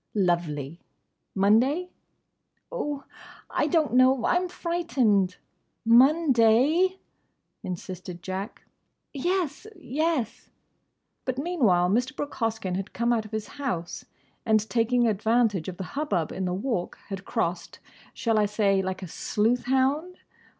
[0.15, 1.91] "Lovely!—Monday?"
[2.71, 3.03] "Oh,
[3.51, 4.25] I don't know.
[4.25, 5.37] I'm frightened."
[5.85, 6.97] "Monday?"
[7.63, 8.63] insisted Jack.
[9.13, 9.67] "Yes!
[9.75, 10.49] Yes!"
[11.23, 12.15] But meanwhile Mr.
[12.15, 14.03] Brooke Hoskyn had come out of his house,
[14.43, 19.07] and taking advantage of the hubbub in the Walk had crossed—shall I say like a
[19.07, 20.17] sleuth hound?